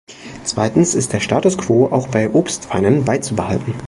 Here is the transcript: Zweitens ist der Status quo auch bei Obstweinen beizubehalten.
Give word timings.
Zweitens 0.45 0.95
ist 0.95 1.13
der 1.13 1.19
Status 1.19 1.59
quo 1.59 1.85
auch 1.91 2.07
bei 2.07 2.33
Obstweinen 2.33 3.05
beizubehalten. 3.05 3.75